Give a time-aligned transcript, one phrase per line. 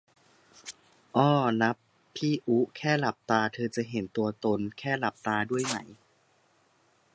[1.15, 1.29] อ้อ
[1.61, 1.75] นับ
[2.15, 5.75] พี่อุ๊ แค่หลับตา เธอจะเห็นตัวตน แค่หลับตา ด้วยไหม